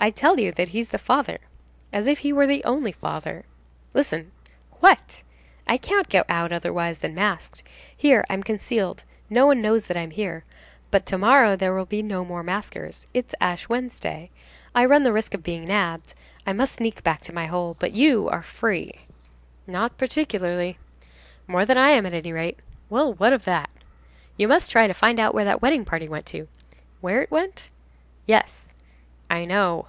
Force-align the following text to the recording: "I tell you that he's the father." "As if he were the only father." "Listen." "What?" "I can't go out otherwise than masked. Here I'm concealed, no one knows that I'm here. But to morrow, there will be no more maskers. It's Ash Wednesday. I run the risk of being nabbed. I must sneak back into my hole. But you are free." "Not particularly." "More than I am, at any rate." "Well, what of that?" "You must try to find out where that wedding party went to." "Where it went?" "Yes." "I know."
"I 0.00 0.10
tell 0.10 0.38
you 0.38 0.52
that 0.52 0.68
he's 0.68 0.90
the 0.90 0.96
father." 0.98 1.38
"As 1.92 2.06
if 2.06 2.20
he 2.20 2.32
were 2.32 2.46
the 2.46 2.62
only 2.62 2.92
father." 2.92 3.44
"Listen." 3.92 4.30
"What?" 4.78 5.24
"I 5.66 5.76
can't 5.76 6.08
go 6.08 6.22
out 6.28 6.52
otherwise 6.52 7.00
than 7.00 7.16
masked. 7.16 7.64
Here 7.96 8.24
I'm 8.30 8.44
concealed, 8.44 9.02
no 9.28 9.44
one 9.44 9.60
knows 9.60 9.86
that 9.86 9.96
I'm 9.96 10.12
here. 10.12 10.44
But 10.92 11.04
to 11.06 11.18
morrow, 11.18 11.56
there 11.56 11.74
will 11.74 11.84
be 11.84 12.00
no 12.00 12.24
more 12.24 12.44
maskers. 12.44 13.08
It's 13.12 13.34
Ash 13.40 13.68
Wednesday. 13.68 14.30
I 14.72 14.84
run 14.84 15.02
the 15.02 15.12
risk 15.12 15.34
of 15.34 15.42
being 15.42 15.64
nabbed. 15.64 16.14
I 16.46 16.52
must 16.52 16.76
sneak 16.76 17.02
back 17.02 17.22
into 17.22 17.32
my 17.34 17.46
hole. 17.46 17.74
But 17.80 17.92
you 17.92 18.28
are 18.28 18.44
free." 18.44 19.00
"Not 19.66 19.98
particularly." 19.98 20.78
"More 21.48 21.64
than 21.66 21.76
I 21.76 21.90
am, 21.90 22.06
at 22.06 22.14
any 22.14 22.32
rate." 22.32 22.60
"Well, 22.88 23.14
what 23.14 23.32
of 23.32 23.44
that?" 23.46 23.68
"You 24.36 24.46
must 24.46 24.70
try 24.70 24.86
to 24.86 24.94
find 24.94 25.18
out 25.18 25.34
where 25.34 25.44
that 25.46 25.60
wedding 25.60 25.84
party 25.84 26.08
went 26.08 26.26
to." 26.26 26.46
"Where 27.00 27.20
it 27.20 27.32
went?" 27.32 27.64
"Yes." 28.28 28.64
"I 29.30 29.44
know." 29.44 29.88